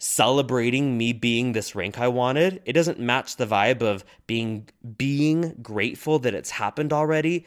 celebrating 0.05 0.99
me 0.99 1.11
being 1.11 1.51
this 1.51 1.73
rank 1.73 1.99
I 1.99 2.07
wanted. 2.07 2.61
It 2.63 2.73
doesn't 2.73 2.99
match 2.99 3.37
the 3.37 3.47
vibe 3.47 3.81
of 3.81 4.05
being 4.27 4.69
being 4.97 5.55
grateful 5.63 6.19
that 6.19 6.35
it's 6.35 6.51
happened 6.51 6.93
already, 6.93 7.45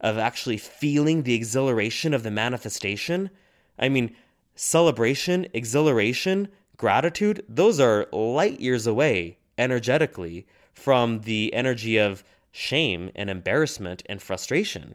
of 0.00 0.16
actually 0.16 0.56
feeling 0.56 1.24
the 1.24 1.34
exhilaration 1.34 2.14
of 2.14 2.22
the 2.22 2.30
manifestation. 2.30 3.30
I 3.76 3.88
mean, 3.88 4.14
celebration, 4.54 5.48
exhilaration, 5.52 6.48
gratitude, 6.76 7.44
those 7.48 7.80
are 7.80 8.06
light 8.12 8.60
years 8.60 8.86
away 8.86 9.38
energetically 9.58 10.46
from 10.72 11.22
the 11.22 11.52
energy 11.52 11.96
of 11.96 12.22
shame 12.52 13.10
and 13.16 13.28
embarrassment 13.28 14.04
and 14.06 14.22
frustration. 14.22 14.94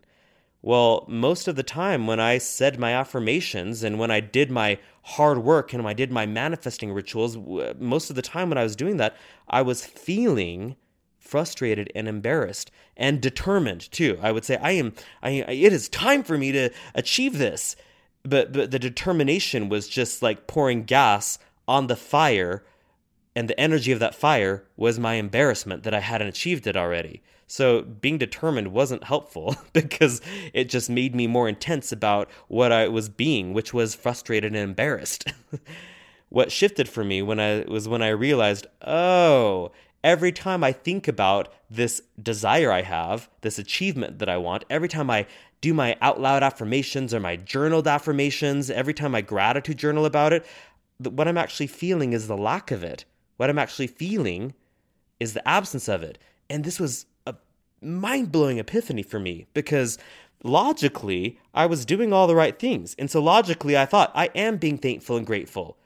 Well, 0.62 1.06
most 1.08 1.48
of 1.48 1.56
the 1.56 1.64
time 1.64 2.06
when 2.06 2.20
I 2.20 2.38
said 2.38 2.80
my 2.80 2.94
affirmations 2.94 3.82
and 3.82 3.98
when 3.98 4.12
I 4.12 4.20
did 4.20 4.52
my 4.52 4.78
hard 5.04 5.40
work 5.40 5.74
and 5.74 5.84
when 5.84 5.90
I 5.90 5.96
did 5.96 6.12
my 6.12 6.28
manifesting 6.28 6.94
rituals, 6.94 7.38
most 7.80 8.10
of 8.10 8.16
the 8.16 8.22
time 8.22 8.50
when 8.50 8.60
I 8.60 8.64
was 8.64 8.76
doing 8.76 8.98
that, 8.98 9.16
I 9.48 9.64
was 9.64 9.86
feeling 9.86 10.76
frustrated 11.18 11.92
and 11.96 12.08
embarrassed 12.08 12.72
and 12.96 13.22
determined 13.22 13.92
too. 13.92 14.20
I 14.22 14.32
would 14.32 14.46
say 14.46 14.58
I 14.58 14.72
am 14.72 14.94
I 15.24 15.30
it 15.30 15.74
is 15.74 15.90
time 15.90 16.24
for 16.24 16.38
me 16.38 16.52
to 16.52 16.70
achieve 16.94 17.38
this. 17.38 17.76
But 18.24 18.52
but 18.52 18.70
the 18.70 18.78
determination 18.78 19.68
was 19.68 19.88
just 19.88 20.22
like 20.22 20.46
pouring 20.46 20.84
gas 20.84 21.40
on 21.68 21.88
the 21.88 21.96
fire 21.96 22.64
and 23.36 23.50
the 23.50 23.60
energy 23.60 23.92
of 23.92 24.00
that 24.00 24.14
fire 24.14 24.66
was 24.76 25.00
my 25.00 25.16
embarrassment 25.16 25.84
that 25.84 25.94
I 25.94 26.02
hadn't 26.02 26.28
achieved 26.28 26.68
it 26.68 26.78
already. 26.78 27.22
So 27.52 27.82
being 27.82 28.18
determined 28.18 28.70
wasn't 28.70 29.04
helpful 29.04 29.58
because 29.74 30.22
it 30.54 30.70
just 30.70 30.90
made 30.90 31.14
me 31.14 31.28
more 31.28 31.50
intense 31.50 31.92
about 31.92 32.30
what 32.48 32.72
I 32.72 32.88
was 32.88 33.10
being, 33.10 33.52
which 33.52 33.74
was 33.74 33.94
frustrated 33.94 34.56
and 34.56 34.64
embarrassed. 34.64 35.26
what 36.30 36.50
shifted 36.50 36.88
for 36.88 37.04
me 37.04 37.22
when 37.22 37.42
I 37.42 37.66
was 37.68 37.90
when 37.90 38.02
I 38.02 38.08
realized, 38.08 38.68
oh, 38.88 39.74
every 40.02 40.32
time 40.32 40.64
I 40.64 40.72
think 40.72 41.10
about 41.10 41.54
this 41.70 42.02
desire 42.24 42.72
I 42.72 42.84
have, 42.84 43.30
this 43.42 43.60
achievement 43.60 44.20
that 44.20 44.30
I 44.30 44.38
want, 44.38 44.64
every 44.70 44.88
time 44.88 45.10
I 45.10 45.28
do 45.60 45.74
my 45.74 45.98
out 46.00 46.22
loud 46.22 46.44
affirmations 46.44 47.14
or 47.14 47.20
my 47.20 47.36
journaled 47.36 47.86
affirmations, 47.86 48.70
every 48.70 48.94
time 48.94 49.14
I 49.14 49.20
gratitude 49.20 49.78
journal 49.78 50.06
about 50.06 50.32
it, 50.32 50.46
what 51.00 51.28
I'm 51.28 51.38
actually 51.38 51.68
feeling 51.68 52.14
is 52.14 52.28
the 52.28 52.38
lack 52.38 52.72
of 52.72 52.82
it. 52.82 53.04
What 53.36 53.50
I'm 53.50 53.60
actually 53.60 53.88
feeling 53.88 54.54
is 55.20 55.34
the 55.34 55.46
absence 55.46 55.90
of 55.90 56.02
it. 56.02 56.18
And 56.50 56.64
this 56.64 56.80
was 56.80 57.08
mind 57.82 58.32
blowing 58.32 58.60
epiphany 58.60 59.04
for 59.04 59.20
me 59.20 59.48
because 59.54 59.98
logically, 60.44 61.40
I 61.54 61.66
was 61.66 61.86
doing 61.86 62.14
all 62.14 62.28
the 62.28 62.36
right 62.36 62.58
things. 62.58 62.96
And 62.98 63.10
so 63.10 63.22
logically, 63.22 63.78
I 63.78 63.86
thought, 63.86 64.12
I 64.16 64.28
am 64.36 64.58
being 64.58 64.78
thankful 64.78 65.18
and 65.18 65.26
grateful. 65.26 65.78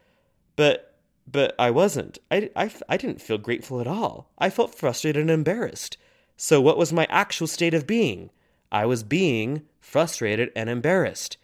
But 0.56 0.92
but 1.28 1.56
I 1.58 1.72
wasn't. 1.72 2.20
I, 2.30 2.52
I, 2.56 2.72
I 2.88 2.98
didn't 2.98 3.22
feel 3.22 3.40
grateful 3.40 3.82
at 3.82 3.88
all. 3.88 4.30
I 4.38 4.52
felt 4.52 4.76
frustrated 4.76 5.22
and 5.22 5.32
embarrassed. 5.32 5.98
So, 6.38 6.62
what 6.62 6.78
was 6.78 6.94
my 6.94 7.08
actual 7.10 7.48
state 7.48 7.74
of 7.74 7.88
being? 7.88 8.30
I 8.72 8.86
was 8.86 9.04
being 9.04 9.64
frustrated 9.80 10.52
and 10.56 10.70
embarrassed. 10.70 11.38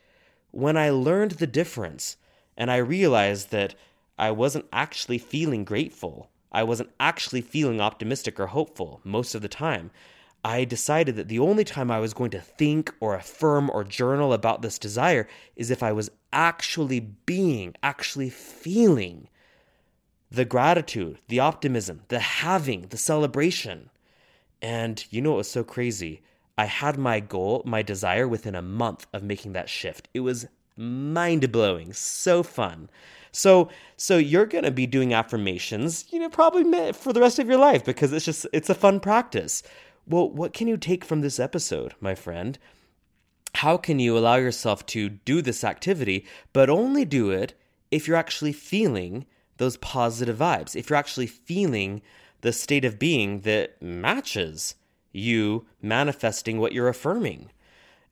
When 0.51 0.77
I 0.77 0.89
learned 0.89 1.31
the 1.31 1.47
difference 1.47 2.17
and 2.55 2.69
I 2.69 2.77
realized 2.77 3.51
that 3.51 3.73
I 4.19 4.31
wasn't 4.31 4.65
actually 4.71 5.17
feeling 5.17 5.63
grateful, 5.63 6.29
I 6.51 6.63
wasn't 6.63 6.91
actually 6.99 7.41
feeling 7.41 7.79
optimistic 7.79 8.39
or 8.39 8.47
hopeful 8.47 8.99
most 9.03 9.33
of 9.33 9.41
the 9.41 9.47
time, 9.47 9.89
I 10.43 10.65
decided 10.65 11.15
that 11.17 11.27
the 11.27 11.39
only 11.39 11.63
time 11.63 11.91
I 11.91 11.99
was 11.99 12.13
going 12.13 12.31
to 12.31 12.41
think 12.41 12.93
or 12.99 13.13
affirm 13.13 13.69
or 13.69 13.83
journal 13.83 14.33
about 14.33 14.61
this 14.61 14.79
desire 14.79 15.27
is 15.55 15.69
if 15.69 15.83
I 15.83 15.91
was 15.91 16.09
actually 16.33 16.99
being, 16.99 17.75
actually 17.83 18.29
feeling 18.29 19.27
the 20.31 20.45
gratitude, 20.45 21.19
the 21.27 21.39
optimism, 21.39 22.01
the 22.07 22.19
having, 22.19 22.87
the 22.89 22.97
celebration. 22.97 23.89
And 24.61 25.05
you 25.09 25.21
know 25.21 25.31
what 25.31 25.37
was 25.37 25.51
so 25.51 25.63
crazy? 25.63 26.21
I 26.57 26.65
had 26.65 26.97
my 26.97 27.19
goal, 27.19 27.61
my 27.65 27.81
desire 27.81 28.27
within 28.27 28.55
a 28.55 28.61
month 28.61 29.07
of 29.13 29.23
making 29.23 29.53
that 29.53 29.69
shift. 29.69 30.07
It 30.13 30.21
was 30.21 30.47
mind 30.77 31.51
blowing, 31.51 31.93
so 31.93 32.43
fun. 32.43 32.89
So, 33.31 33.69
so 33.95 34.17
you're 34.17 34.45
going 34.45 34.63
to 34.63 34.71
be 34.71 34.87
doing 34.87 35.13
affirmations, 35.13 36.05
you 36.11 36.19
know, 36.19 36.29
probably 36.29 36.91
for 36.93 37.13
the 37.13 37.21
rest 37.21 37.39
of 37.39 37.47
your 37.47 37.57
life 37.57 37.83
because 37.85 38.11
it's 38.11 38.25
just 38.25 38.45
it's 38.51 38.69
a 38.69 38.75
fun 38.75 38.99
practice. 38.99 39.63
Well, 40.07 40.29
what 40.29 40.53
can 40.53 40.67
you 40.67 40.77
take 40.77 41.05
from 41.05 41.21
this 41.21 41.39
episode, 41.39 41.93
my 41.99 42.15
friend? 42.15 42.57
How 43.55 43.77
can 43.77 43.99
you 43.99 44.17
allow 44.17 44.35
yourself 44.35 44.85
to 44.87 45.09
do 45.09 45.41
this 45.41 45.63
activity, 45.63 46.25
but 46.53 46.69
only 46.69 47.05
do 47.05 47.29
it 47.31 47.53
if 47.91 48.07
you're 48.07 48.17
actually 48.17 48.53
feeling 48.53 49.25
those 49.57 49.77
positive 49.77 50.37
vibes, 50.37 50.75
if 50.75 50.89
you're 50.89 50.97
actually 50.97 51.27
feeling 51.27 52.01
the 52.41 52.53
state 52.53 52.85
of 52.85 52.97
being 52.97 53.41
that 53.41 53.79
matches 53.81 54.75
you 55.11 55.65
manifesting 55.81 56.59
what 56.59 56.73
you're 56.73 56.87
affirming? 56.87 57.51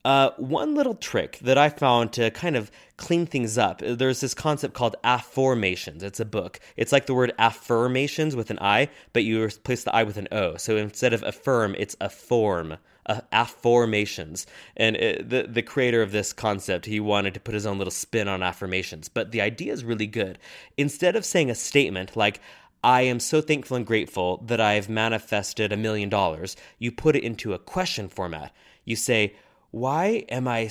Uh, 0.10 0.32
one 0.38 0.74
little 0.74 0.96
trick 0.96 1.38
that 1.38 1.56
I 1.56 1.70
found 1.70 2.13
to 2.13 2.32
kind 2.32 2.56
of 2.56 2.72
clean 2.98 3.28
things 3.28 3.60
up, 3.60 3.80
there's 3.86 4.22
this 4.22 4.34
concept 4.34 4.74
called 4.74 4.96
afformations. 5.04 6.01
It's 6.01 6.20
a 6.20 6.25
book. 6.25 6.60
It's 6.75 6.92
like 6.92 7.06
the 7.06 7.13
word 7.13 7.32
affirmations 7.38 8.36
with 8.36 8.50
an 8.50 8.58
I, 8.60 8.89
but 9.13 9.24
you 9.24 9.44
replace 9.44 9.84
the 9.84 9.96
I 9.96 10.01
with 10.01 10.18
an 10.18 10.28
O. 10.32 10.58
So 10.58 10.78
instead 10.78 11.13
of 11.13 11.22
affirm, 11.22 11.75
it's 11.78 11.96
afform. 11.98 12.80
Uh, 13.06 13.22
afformations. 13.32 14.48
And 14.75 14.96
it, 14.96 15.30
the 15.30 15.44
the 15.44 15.62
creator 15.62 16.01
of 16.01 16.12
this 16.12 16.34
concept, 16.34 16.88
he 16.88 17.00
wanted 17.00 17.36
to 17.36 17.39
put 17.39 17.54
his 17.54 17.68
own 17.68 17.78
little 17.78 17.92
spin 17.92 18.28
on 18.28 18.42
affirmations, 18.42 19.10
but 19.10 19.32
the 19.32 19.42
idea 19.42 19.74
is 19.74 19.84
really 19.84 20.08
good. 20.08 20.39
Instead 20.75 21.16
of 21.16 21.24
saying 21.24 21.51
a 21.51 21.56
statement 21.56 22.16
like 22.16 22.42
I 22.84 23.01
am 23.01 23.20
so 23.20 23.42
thankful 23.42 23.78
and 23.78 23.86
grateful 23.86 24.38
that 24.48 24.62
I've 24.62 24.89
manifested 24.89 25.72
a 25.72 25.78
million 25.78 26.10
dollars, 26.10 26.56
you 26.80 26.92
put 26.92 27.16
it 27.16 27.24
into 27.24 27.54
a 27.54 27.60
question 27.60 28.10
format. 28.10 28.51
You 28.86 28.96
say, 28.96 29.34
why 29.71 30.25
am 30.29 30.47
I 30.47 30.69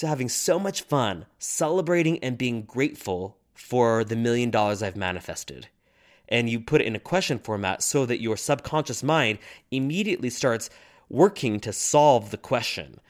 having 0.00 0.28
so 0.28 0.58
much 0.58 0.82
fun 0.82 1.26
celebrating 1.38 2.18
and 2.20 2.38
being 2.38 2.62
grateful 2.62 3.36
for 3.54 4.04
the 4.04 4.16
million 4.16 4.50
dollars 4.50 4.82
I've 4.82 4.96
manifested? 4.96 5.68
And 6.28 6.48
you 6.48 6.60
put 6.60 6.80
it 6.80 6.86
in 6.86 6.96
a 6.96 7.00
question 7.00 7.38
format 7.38 7.82
so 7.82 8.06
that 8.06 8.20
your 8.20 8.36
subconscious 8.36 9.02
mind 9.02 9.38
immediately 9.70 10.30
starts 10.30 10.70
working 11.08 11.60
to 11.60 11.72
solve 11.72 12.30
the 12.30 12.38
question. 12.38 13.00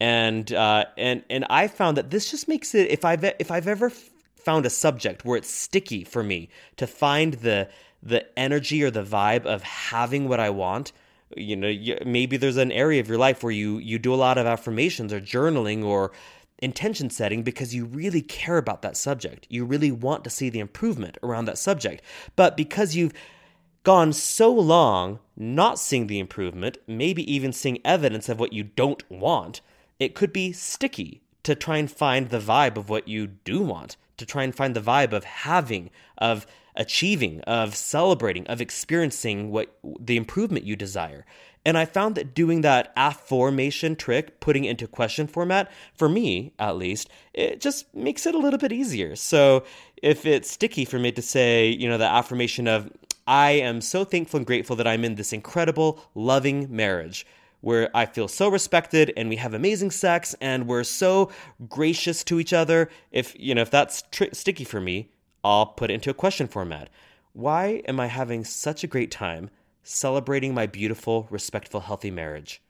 And 0.00 0.52
uh, 0.52 0.86
and 0.96 1.22
and 1.28 1.44
I 1.50 1.68
found 1.68 1.96
that 1.98 2.10
this 2.10 2.30
just 2.30 2.48
makes 2.48 2.74
it 2.74 2.90
if 2.90 3.04
I've 3.04 3.22
if 3.38 3.50
I've 3.50 3.68
ever 3.68 3.90
found 3.90 4.64
a 4.64 4.70
subject 4.70 5.24
where 5.24 5.36
it's 5.36 5.50
sticky 5.50 6.04
for 6.04 6.22
me 6.22 6.48
to 6.78 6.86
find 6.86 7.34
the 7.34 7.68
the 8.02 8.26
energy 8.38 8.82
or 8.82 8.90
the 8.90 9.02
vibe 9.02 9.44
of 9.44 9.62
having 9.62 10.26
what 10.26 10.40
I 10.40 10.48
want, 10.48 10.92
you 11.36 11.56
know 11.56 11.72
maybe 12.04 12.36
there's 12.36 12.56
an 12.56 12.72
area 12.72 13.00
of 13.00 13.08
your 13.08 13.18
life 13.18 13.42
where 13.42 13.52
you 13.52 13.78
you 13.78 13.98
do 13.98 14.12
a 14.12 14.16
lot 14.16 14.38
of 14.38 14.46
affirmations 14.46 15.12
or 15.12 15.20
journaling 15.20 15.84
or 15.84 16.12
intention 16.58 17.10
setting 17.10 17.42
because 17.42 17.74
you 17.74 17.86
really 17.86 18.22
care 18.22 18.58
about 18.58 18.82
that 18.82 18.96
subject. 18.96 19.46
You 19.48 19.64
really 19.64 19.90
want 19.90 20.24
to 20.24 20.30
see 20.30 20.50
the 20.50 20.60
improvement 20.60 21.16
around 21.22 21.46
that 21.46 21.56
subject. 21.56 22.02
But 22.36 22.56
because 22.56 22.94
you've 22.94 23.14
gone 23.82 24.12
so 24.12 24.52
long 24.52 25.20
not 25.36 25.78
seeing 25.78 26.06
the 26.06 26.18
improvement 26.18 26.76
maybe 26.86 27.32
even 27.32 27.52
seeing 27.52 27.78
evidence 27.82 28.28
of 28.28 28.38
what 28.38 28.52
you 28.52 28.62
don't 28.62 29.10
want 29.10 29.62
it 29.98 30.14
could 30.14 30.32
be 30.32 30.52
sticky 30.52 31.22
to 31.42 31.54
try 31.54 31.78
and 31.78 31.90
find 31.90 32.28
the 32.28 32.38
vibe 32.38 32.76
of 32.76 32.90
what 32.90 33.08
you 33.08 33.26
do 33.26 33.62
want 33.62 33.96
to 34.18 34.26
try 34.26 34.42
and 34.42 34.54
find 34.54 34.76
the 34.76 34.82
vibe 34.82 35.14
of 35.14 35.24
having 35.24 35.88
of 36.18 36.46
achieving, 36.80 37.42
of 37.42 37.76
celebrating, 37.76 38.46
of 38.46 38.60
experiencing 38.60 39.50
what 39.50 39.78
the 40.00 40.16
improvement 40.16 40.64
you 40.64 40.74
desire. 40.74 41.26
And 41.62 41.76
I 41.76 41.84
found 41.84 42.14
that 42.14 42.34
doing 42.34 42.62
that 42.62 42.90
affirmation 42.96 43.94
trick, 43.94 44.40
putting 44.40 44.64
into 44.64 44.86
question 44.86 45.26
format, 45.26 45.70
for 45.94 46.08
me 46.08 46.54
at 46.58 46.78
least, 46.78 47.10
it 47.34 47.60
just 47.60 47.94
makes 47.94 48.24
it 48.24 48.34
a 48.34 48.38
little 48.38 48.58
bit 48.58 48.72
easier. 48.72 49.14
So 49.14 49.64
if 50.02 50.24
it's 50.24 50.50
sticky 50.50 50.86
for 50.86 50.98
me 50.98 51.12
to 51.12 51.20
say, 51.20 51.68
you 51.68 51.86
know, 51.86 51.98
the 51.98 52.06
affirmation 52.06 52.66
of, 52.66 52.90
I 53.26 53.50
am 53.50 53.82
so 53.82 54.04
thankful 54.04 54.38
and 54.38 54.46
grateful 54.46 54.74
that 54.76 54.86
I'm 54.86 55.04
in 55.04 55.16
this 55.16 55.34
incredible, 55.34 56.02
loving 56.14 56.66
marriage 56.74 57.26
where 57.60 57.94
I 57.94 58.06
feel 58.06 58.26
so 58.26 58.48
respected 58.48 59.12
and 59.18 59.28
we 59.28 59.36
have 59.36 59.52
amazing 59.52 59.90
sex 59.90 60.34
and 60.40 60.66
we're 60.66 60.82
so 60.82 61.30
gracious 61.68 62.24
to 62.24 62.40
each 62.40 62.54
other. 62.54 62.88
If, 63.12 63.38
you 63.38 63.54
know, 63.54 63.60
if 63.60 63.70
that's 63.70 64.02
tr- 64.10 64.32
sticky 64.32 64.64
for 64.64 64.80
me, 64.80 65.10
I'll 65.44 65.66
put 65.66 65.90
it 65.90 65.94
into 65.94 66.10
a 66.10 66.14
question 66.14 66.48
format. 66.48 66.88
Why 67.32 67.82
am 67.86 68.00
I 68.00 68.06
having 68.06 68.44
such 68.44 68.84
a 68.84 68.88
great 68.88 69.10
time 69.10 69.50
celebrating 69.82 70.52
my 70.52 70.66
beautiful, 70.66 71.26
respectful, 71.30 71.80
healthy 71.80 72.10
marriage? 72.10 72.60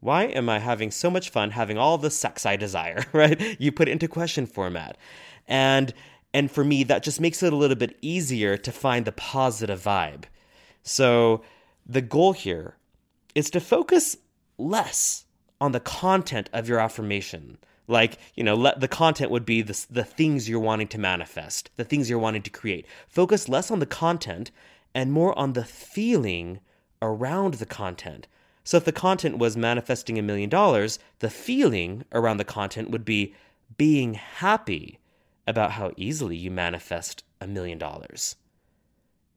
Why 0.00 0.24
am 0.24 0.48
I 0.48 0.58
having 0.58 0.90
so 0.90 1.10
much 1.10 1.30
fun 1.30 1.50
having 1.50 1.78
all 1.78 1.98
the 1.98 2.10
sex 2.10 2.44
I 2.44 2.56
desire, 2.56 3.04
right? 3.12 3.60
You 3.60 3.72
put 3.72 3.88
it 3.88 3.92
into 3.92 4.08
question 4.08 4.46
format. 4.46 4.96
And 5.46 5.92
And 6.34 6.50
for 6.50 6.64
me, 6.64 6.84
that 6.84 7.02
just 7.02 7.20
makes 7.20 7.42
it 7.42 7.52
a 7.52 7.56
little 7.56 7.76
bit 7.76 7.96
easier 8.02 8.58
to 8.58 8.72
find 8.72 9.04
the 9.04 9.12
positive 9.12 9.82
vibe. 9.82 10.24
So 10.82 11.42
the 11.86 12.02
goal 12.02 12.32
here 12.32 12.76
is 13.34 13.48
to 13.50 13.60
focus 13.60 14.16
less 14.58 15.24
on 15.60 15.72
the 15.72 15.80
content 15.80 16.50
of 16.52 16.68
your 16.68 16.78
affirmation. 16.78 17.58
Like, 17.88 18.18
you 18.34 18.42
know, 18.42 18.54
let, 18.54 18.80
the 18.80 18.88
content 18.88 19.30
would 19.30 19.44
be 19.44 19.62
the, 19.62 19.86
the 19.90 20.04
things 20.04 20.48
you're 20.48 20.58
wanting 20.58 20.88
to 20.88 20.98
manifest, 20.98 21.70
the 21.76 21.84
things 21.84 22.10
you're 22.10 22.18
wanting 22.18 22.42
to 22.42 22.50
create. 22.50 22.86
Focus 23.08 23.48
less 23.48 23.70
on 23.70 23.78
the 23.78 23.86
content 23.86 24.50
and 24.94 25.12
more 25.12 25.38
on 25.38 25.52
the 25.52 25.64
feeling 25.64 26.60
around 27.00 27.54
the 27.54 27.66
content. 27.66 28.26
So 28.64 28.76
if 28.76 28.84
the 28.84 28.92
content 28.92 29.38
was 29.38 29.56
manifesting 29.56 30.18
a 30.18 30.22
million 30.22 30.50
dollars, 30.50 30.98
the 31.20 31.30
feeling 31.30 32.04
around 32.12 32.38
the 32.38 32.44
content 32.44 32.90
would 32.90 33.04
be 33.04 33.34
being 33.76 34.14
happy 34.14 34.98
about 35.46 35.72
how 35.72 35.92
easily 35.96 36.36
you 36.36 36.50
manifest 36.50 37.22
a 37.40 37.46
million 37.46 37.78
dollars. 37.78 38.36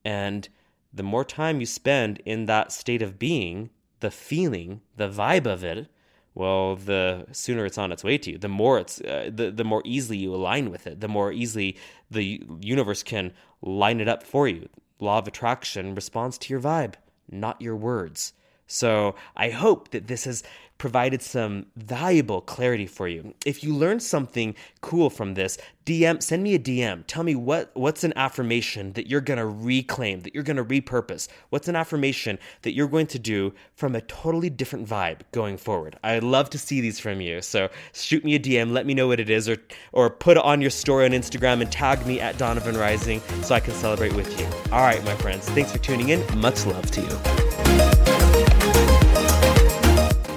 And 0.03 0.49
the 0.91 1.03
more 1.03 1.23
time 1.23 1.59
you 1.59 1.67
spend 1.67 2.19
in 2.25 2.47
that 2.47 2.71
state 2.71 3.03
of 3.03 3.19
being, 3.19 3.69
the 3.99 4.09
feeling, 4.09 4.81
the 4.97 5.09
vibe 5.09 5.45
of 5.45 5.63
it, 5.63 5.87
well, 6.35 6.75
the 6.75 7.25
sooner 7.31 7.65
it's 7.65 7.77
on 7.77 7.91
its 7.91 8.03
way 8.03 8.17
to 8.17 8.31
you, 8.31 8.37
the 8.37 8.47
more 8.47 8.79
it's 8.79 9.01
uh, 9.01 9.29
the 9.33 9.51
the 9.51 9.63
more 9.63 9.81
easily 9.85 10.17
you 10.17 10.33
align 10.33 10.69
with 10.69 10.87
it, 10.87 10.99
the 10.99 11.07
more 11.07 11.31
easily 11.31 11.77
the 12.09 12.41
universe 12.61 13.03
can 13.03 13.33
line 13.61 13.99
it 13.99 14.07
up 14.07 14.23
for 14.23 14.47
you. 14.47 14.69
Law 14.99 15.17
of 15.19 15.27
attraction 15.27 15.95
responds 15.95 16.37
to 16.37 16.53
your 16.53 16.61
vibe, 16.61 16.95
not 17.29 17.61
your 17.61 17.75
words. 17.75 18.33
So 18.69 19.15
I 19.35 19.49
hope 19.49 19.89
that 19.89 20.07
this 20.07 20.23
has 20.23 20.43
provided 20.79 21.21
some 21.21 21.65
valuable 21.75 22.39
clarity 22.39 22.87
for 22.87 23.07
you. 23.07 23.35
If 23.45 23.63
you 23.63 23.75
learned 23.75 24.01
something 24.01 24.55
cool 24.81 25.09
from 25.09 25.33
this, 25.33 25.57
DM 25.85 26.23
send 26.23 26.41
me 26.41 26.55
a 26.55 26.59
DM. 26.59 27.03
Tell 27.05 27.23
me 27.23 27.35
what 27.35 27.69
what's 27.73 28.03
an 28.03 28.13
affirmation 28.15 28.93
that 28.93 29.07
you're 29.07 29.21
going 29.21 29.39
to 29.39 29.45
reclaim, 29.45 30.21
that 30.21 30.33
you're 30.33 30.43
going 30.43 30.57
to 30.57 30.63
repurpose. 30.63 31.27
What's 31.49 31.67
an 31.67 31.75
affirmation 31.75 32.39
that 32.61 32.73
you're 32.73 32.87
going 32.87 33.07
to 33.07 33.19
do 33.19 33.53
from 33.75 33.93
a 33.93 34.01
totally 34.01 34.49
different 34.49 34.87
vibe 34.87 35.19
going 35.31 35.57
forward. 35.57 35.99
I'd 36.03 36.23
love 36.23 36.49
to 36.51 36.57
see 36.57 36.79
these 36.79 36.99
from 36.99 37.19
you. 37.19 37.41
So 37.41 37.69
shoot 37.93 38.23
me 38.23 38.35
a 38.35 38.39
DM, 38.39 38.71
let 38.71 38.85
me 38.85 38.93
know 38.93 39.07
what 39.07 39.19
it 39.19 39.29
is 39.29 39.49
or 39.49 39.57
or 39.91 40.09
put 40.09 40.37
it 40.37 40.43
on 40.43 40.61
your 40.61 40.71
story 40.71 41.05
on 41.05 41.11
Instagram 41.11 41.61
and 41.61 41.71
tag 41.71 42.05
me 42.05 42.21
at 42.21 42.37
Donovan 42.37 42.77
Rising 42.77 43.21
so 43.43 43.53
I 43.53 43.59
can 43.59 43.73
celebrate 43.73 44.13
with 44.13 44.39
you. 44.39 44.45
All 44.71 44.81
right, 44.81 45.03
my 45.03 45.15
friends. 45.15 45.49
Thanks 45.49 45.73
for 45.73 45.79
tuning 45.79 46.09
in. 46.09 46.23
Much 46.39 46.65
love 46.65 46.89
to 46.91 47.01
you. 47.01 47.88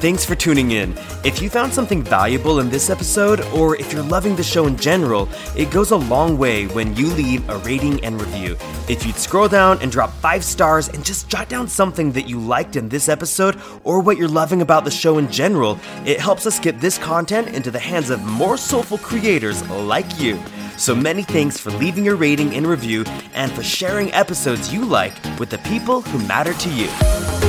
Thanks 0.03 0.25
for 0.25 0.35
tuning 0.35 0.73
in. 0.73 0.99
If 1.23 1.41
you 1.41 1.49
found 1.49 1.73
something 1.73 2.03
valuable 2.03 2.59
in 2.59 2.69
this 2.69 2.91
episode, 2.91 3.41
or 3.55 3.77
if 3.77 3.93
you're 3.93 4.03
loving 4.03 4.35
the 4.35 4.43
show 4.43 4.67
in 4.67 4.77
general, 4.77 5.29
it 5.57 5.71
goes 5.71 5.93
a 5.93 5.97
long 5.97 6.37
way 6.37 6.67
when 6.67 6.97
you 6.97 7.07
leave 7.07 7.49
a 7.49 7.59
rating 7.59 8.05
and 8.05 8.21
review. 8.21 8.57
If 8.89 9.07
you'd 9.07 9.15
scroll 9.15 9.47
down 9.47 9.79
and 9.81 9.93
drop 9.93 10.11
five 10.15 10.45
stars 10.45 10.89
and 10.89 11.05
just 11.05 11.29
jot 11.29 11.49
down 11.49 11.69
something 11.69 12.11
that 12.13 12.29
you 12.29 12.41
liked 12.41 12.75
in 12.75 12.89
this 12.89 13.09
episode, 13.09 13.61
or 13.85 14.01
what 14.01 14.17
you're 14.17 14.27
loving 14.27 14.61
about 14.61 14.85
the 14.85 14.91
show 14.91 15.19
in 15.19 15.31
general, 15.31 15.79
it 16.05 16.19
helps 16.19 16.47
us 16.47 16.59
get 16.59 16.81
this 16.81 16.99
content 16.99 17.51
into 17.51 17.71
the 17.71 17.79
hands 17.79 18.11
of 18.11 18.25
more 18.25 18.57
soulful 18.57 18.99
creators 18.99 19.63
like 19.69 20.19
you. 20.19 20.37
So 20.79 20.97
many 20.97 21.23
thanks 21.23 21.61
for 21.61 21.71
leaving 21.71 22.05
your 22.05 22.17
rating 22.17 22.57
and 22.57 22.67
review 22.67 23.05
and 23.35 23.53
for 23.53 23.63
sharing 23.63 24.13
episodes 24.13 24.75
you 24.75 24.85
like 24.85 25.15
with 25.39 25.51
the 25.51 25.59
people 25.59 26.01
who 26.01 26.27
matter 26.27 26.55
to 26.55 26.71
you. 26.71 27.42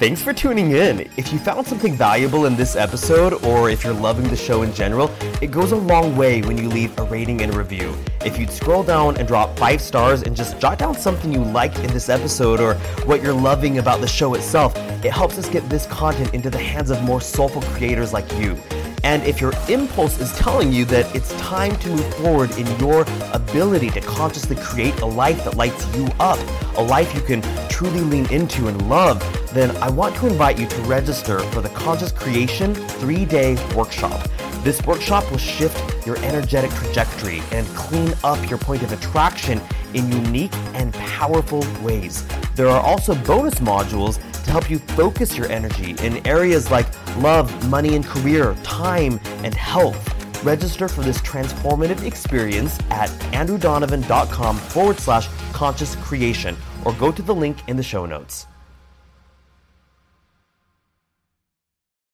Thanks 0.00 0.22
for 0.22 0.32
tuning 0.32 0.70
in. 0.70 1.00
If 1.18 1.30
you 1.30 1.38
found 1.38 1.66
something 1.66 1.94
valuable 1.94 2.46
in 2.46 2.56
this 2.56 2.74
episode, 2.74 3.34
or 3.44 3.68
if 3.68 3.84
you're 3.84 3.92
loving 3.92 4.26
the 4.30 4.34
show 4.34 4.62
in 4.62 4.72
general, 4.72 5.10
it 5.42 5.50
goes 5.50 5.72
a 5.72 5.76
long 5.76 6.16
way 6.16 6.40
when 6.40 6.56
you 6.56 6.70
leave 6.70 6.98
a 6.98 7.02
rating 7.02 7.42
and 7.42 7.54
review. 7.54 7.94
If 8.24 8.38
you'd 8.38 8.50
scroll 8.50 8.82
down 8.82 9.18
and 9.18 9.28
drop 9.28 9.58
five 9.58 9.82
stars 9.82 10.22
and 10.22 10.34
just 10.34 10.58
jot 10.58 10.78
down 10.78 10.94
something 10.94 11.30
you 11.30 11.44
liked 11.44 11.80
in 11.80 11.92
this 11.92 12.08
episode 12.08 12.60
or 12.60 12.76
what 13.04 13.22
you're 13.22 13.34
loving 13.34 13.76
about 13.76 14.00
the 14.00 14.08
show 14.08 14.32
itself, 14.32 14.74
it 15.04 15.12
helps 15.12 15.36
us 15.36 15.50
get 15.50 15.68
this 15.68 15.84
content 15.84 16.32
into 16.32 16.48
the 16.48 16.56
hands 16.56 16.88
of 16.88 17.02
more 17.02 17.20
soulful 17.20 17.60
creators 17.60 18.14
like 18.14 18.32
you. 18.38 18.58
And 19.02 19.22
if 19.24 19.40
your 19.40 19.52
impulse 19.68 20.20
is 20.20 20.32
telling 20.34 20.72
you 20.72 20.84
that 20.86 21.14
it's 21.14 21.32
time 21.40 21.76
to 21.76 21.88
move 21.90 22.14
forward 22.16 22.50
in 22.58 22.66
your 22.78 23.06
ability 23.32 23.90
to 23.90 24.00
consciously 24.00 24.56
create 24.56 24.98
a 25.00 25.06
life 25.06 25.44
that 25.44 25.56
lights 25.56 25.86
you 25.96 26.08
up, 26.20 26.38
a 26.76 26.82
life 26.82 27.14
you 27.14 27.20
can 27.20 27.42
truly 27.68 28.00
lean 28.00 28.30
into 28.30 28.68
and 28.68 28.88
love, 28.88 29.18
then 29.54 29.74
I 29.78 29.90
want 29.90 30.14
to 30.16 30.26
invite 30.26 30.58
you 30.58 30.66
to 30.66 30.80
register 30.82 31.40
for 31.50 31.60
the 31.60 31.70
Conscious 31.70 32.12
Creation 32.12 32.74
three 32.74 33.24
day 33.24 33.56
workshop. 33.74 34.28
This 34.62 34.84
workshop 34.84 35.28
will 35.30 35.38
shift 35.38 36.06
your 36.06 36.18
energetic 36.18 36.70
trajectory 36.72 37.42
and 37.50 37.66
clean 37.68 38.12
up 38.22 38.50
your 38.50 38.58
point 38.58 38.82
of 38.82 38.92
attraction 38.92 39.60
in 39.94 40.12
unique 40.12 40.54
and 40.74 40.92
powerful 40.94 41.64
ways. 41.82 42.26
There 42.56 42.68
are 42.68 42.80
also 42.80 43.14
bonus 43.14 43.54
modules 43.54 44.20
to 44.44 44.50
help 44.50 44.70
you 44.70 44.78
focus 44.78 45.36
your 45.36 45.50
energy 45.50 45.94
in 46.04 46.26
areas 46.26 46.70
like 46.70 46.86
love, 47.18 47.68
money 47.68 47.96
and 47.96 48.04
career, 48.04 48.56
time, 48.62 49.20
and 49.44 49.54
health. 49.54 50.44
Register 50.44 50.88
for 50.88 51.02
this 51.02 51.18
transformative 51.18 52.02
experience 52.04 52.78
at 52.90 53.10
andrewdonovan.com 53.32 54.56
forward 54.56 54.98
slash 54.98 55.28
conscious 55.52 55.96
creation 55.96 56.56
or 56.84 56.92
go 56.94 57.12
to 57.12 57.22
the 57.22 57.34
link 57.34 57.58
in 57.68 57.76
the 57.76 57.82
show 57.82 58.06
notes. 58.06 58.46